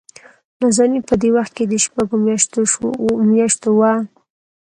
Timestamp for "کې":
1.57-1.63